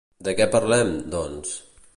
[0.27, 1.57] De què parlem, doncs?